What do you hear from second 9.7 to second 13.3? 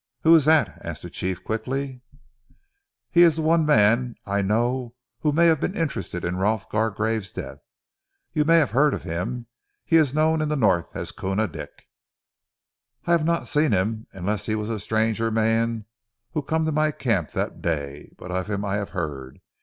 He is known in the North as Koona Dick!" "I hav'